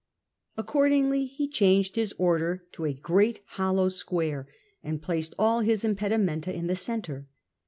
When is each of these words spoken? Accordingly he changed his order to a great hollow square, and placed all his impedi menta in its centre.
Accordingly 0.57 1.27
he 1.27 1.47
changed 1.47 1.95
his 1.95 2.11
order 2.17 2.63
to 2.71 2.85
a 2.85 2.93
great 2.95 3.41
hollow 3.45 3.87
square, 3.89 4.47
and 4.83 4.99
placed 4.99 5.35
all 5.37 5.59
his 5.59 5.83
impedi 5.83 6.19
menta 6.19 6.47
in 6.51 6.67
its 6.67 6.81
centre. 6.81 7.27